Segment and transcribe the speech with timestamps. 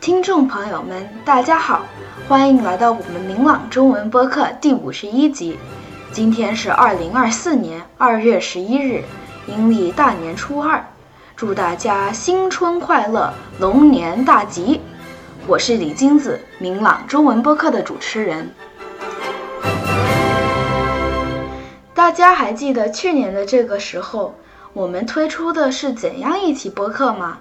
[0.00, 1.82] 听众朋友们，大家好，
[2.28, 5.58] 欢迎来到我们明朗中文播客第五十一集。
[6.12, 9.02] 今天是二零二四年二月十一日，
[9.46, 10.84] 阴历大年初二，
[11.34, 14.80] 祝大家新春快乐，龙年大吉。
[15.46, 18.50] 我是李金子，明朗中文播客的主持人。
[21.96, 24.34] 大家还记得去年的这个时候，
[24.74, 27.38] 我们推出的是怎样一期播客吗？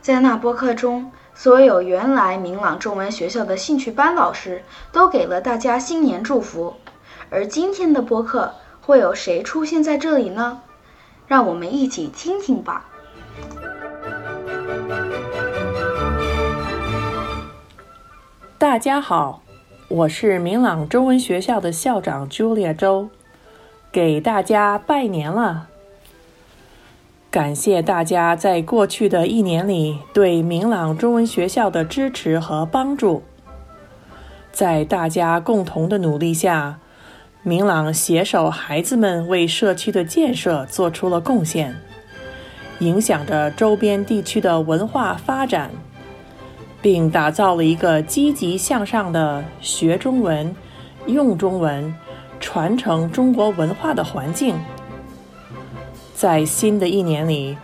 [0.00, 1.12] 在那播客中。
[1.34, 6.74] 所有原来明朗中文学校的兴趣班老师都给了大家新年祝福，
[7.30, 10.60] 而今天的播客会有谁出现在这里呢？
[11.28, 12.84] 让我们一起听听吧。
[18.58, 19.42] 大家好，
[19.88, 23.08] 我是明朗中文学校的校长 Julia 周，
[23.92, 25.68] 给大家拜年了。
[27.30, 33.22] 感谢大家在过去的一年里对明朗中文学校的支持和帮助。
[34.50, 36.78] 在大家共同的努力下，
[37.42, 41.76] 明朗携手孩子们为社区的建设做出了贡献，
[42.78, 45.70] 影响着周边地区的文化发展，
[46.80, 50.54] 并打造了一个积极向上的学中文、
[51.06, 51.94] 用中文、
[52.52, 54.54] 传承中国文化的环境。
[56.14, 57.56] 在新的一年里，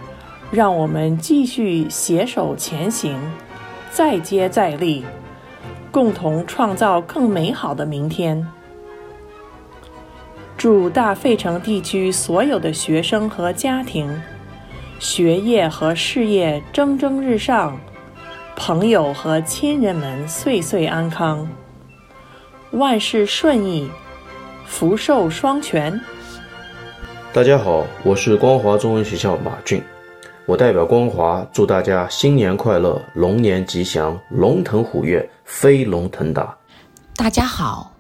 [0.51, 3.21] 让我们继续携手前行，
[3.91, 5.05] 再接再厉，
[5.91, 8.49] 共同创造更美好的明天。
[10.57, 14.11] 祝大费城地区所有的学生和家庭，
[14.99, 17.79] 学业和事业蒸蒸日上，
[18.57, 21.47] 朋友和亲人们岁岁安康，
[22.71, 23.91] 万事顺意，
[24.69, 25.99] 福寿双全。
[27.33, 29.83] 大家好，我是光华中文学校马俊，
[30.47, 36.57] 我代表光华祝大家新年快乐，龙年吉祥，龙腾虎跃，飞龙腾达。
[37.17, 37.93] 大家好，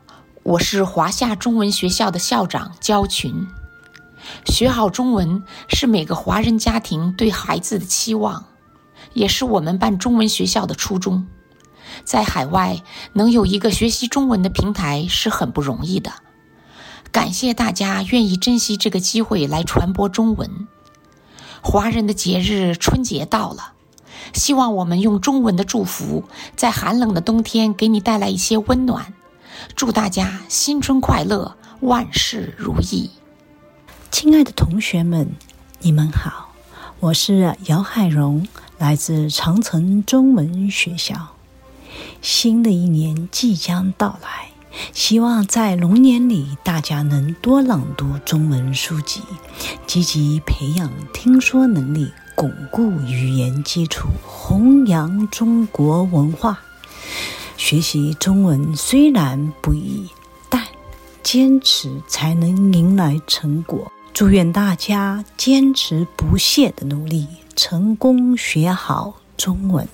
[0.44, 3.34] 我是华夏中文学校的校长焦群。
[4.44, 8.44] 学好中文是每个华人家庭对孩子的期望，
[9.14, 11.26] 也是我们办中文学校的初衷。
[12.04, 12.76] 在海外
[13.14, 16.12] 能有一个学习中文的平台是很不容易的。
[17.10, 20.68] 感谢大家愿意珍惜这个机会来传播中文。
[21.62, 23.72] 华人的节日春节到了，
[24.32, 26.24] 希望我们用中文的祝福，
[26.54, 29.14] 在寒冷的冬天给你带来一些温暖。
[29.74, 33.10] 祝大家新春快乐，万事如意！
[34.10, 35.34] 亲爱的同学们，
[35.80, 36.52] 你们好，
[37.00, 38.46] 我是姚海荣，
[38.78, 41.30] 来自长城中文学校。
[42.22, 44.50] 新的一年即将到来。
[44.92, 49.22] 希望在龙年里，大家能多朗读中文书籍，
[49.86, 56.60] 积极培养听说能力，巩固语言基础，弘扬中国文化。
[57.56, 60.08] 学习中文虽然不易，
[60.48, 60.64] 但
[61.22, 63.90] 坚持才能迎来成果。
[64.14, 69.88] 祝愿大家坚持不懈的努力，成功学好中文。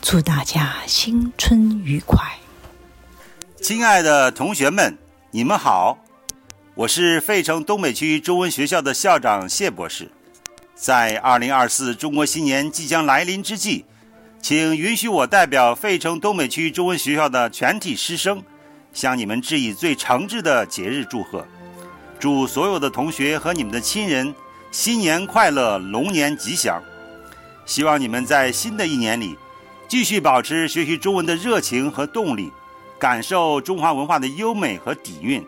[0.00, 2.38] 祝大家新春愉快！
[3.62, 4.96] 亲爱的同学们，
[5.30, 5.98] 你们好，
[6.74, 10.10] 我是费城东北区中文学校的校长谢博士。
[10.74, 13.86] 在二零二四中国新年即将来临之际，
[14.42, 18.42] 请允许我代表费城东北区中文学校的全体师生，
[18.92, 21.46] 向你们致以最诚挚的节日祝贺，
[22.20, 24.34] 祝所有的同学和你们的亲人
[24.70, 26.80] 新年快乐，龙年吉祥。
[27.64, 29.36] 希望你们在新的一年里，
[29.88, 32.52] 继续保持学习中文的热情和动力。
[32.98, 35.44] 感受中华文化的优美和底蕴，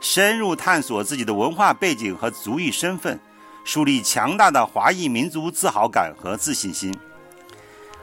[0.00, 3.18] 深入探索自己的文化背景和族裔身份，
[3.64, 6.94] 树立强大的华裔民族自豪感和自信心。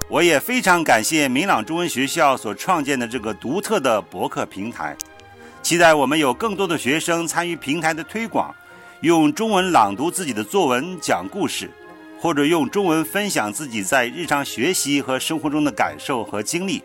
[0.09, 4.95] 我也非常感谢明朗中文学校所创建的这个独特的博客平台，
[5.61, 8.53] 期待我们有更多的学生参与平台的推广，
[9.01, 11.69] 用中文朗读自己的作文、讲故事，
[12.21, 16.81] 或者用中文分享自己在日常学习和生活中的感受和经历。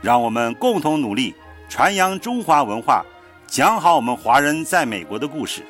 [0.00, 1.34] 让我们共同努力，
[1.68, 3.04] 传扬中华文化，
[3.46, 5.62] 讲好我们华人在美国的故事。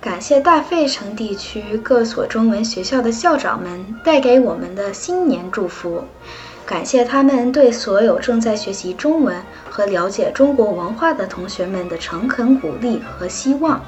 [0.00, 6.02] 感谢大费城地区各所中文学校的校长们带给我们的新年祝福，
[6.64, 9.36] 感谢他们对所有正在学习中文
[9.68, 13.84] 和了解中国文化的同学们的诚恳鼓励和希望。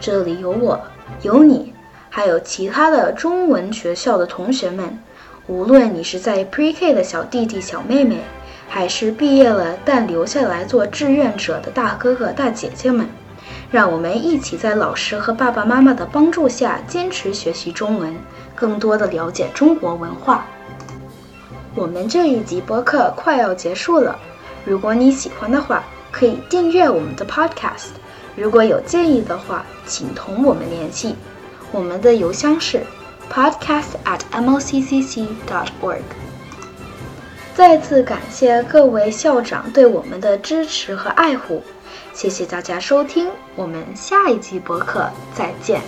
[0.00, 0.80] 这里有我，
[1.22, 1.72] 有你，
[2.10, 4.98] 还有其他的中文学校的同学们。
[5.46, 8.18] 无论你是在 Pre-K 的小弟弟、小妹妹，
[8.68, 13.06] 还是毕业了但留下来做志愿者的大哥哥大姐姐们，
[13.70, 18.16] 让我们一起在老师和爸爸妈妈的帮助下坚持学习中文，
[18.54, 20.46] 更多的了解中国文化。
[21.74, 24.16] 我们这一集播客快要结束了，
[24.64, 27.90] 如果你喜欢的话，可以订阅我们的 Podcast。
[28.36, 31.14] 如果有建议的话，请同我们联系，
[31.70, 32.82] 我们的邮箱是
[33.30, 36.02] podcast at moccc dot org。
[37.54, 41.62] 再次感谢各位校长对我们的支持和爱护，
[42.12, 45.80] 谢谢大家收听，我们下一集博客再见。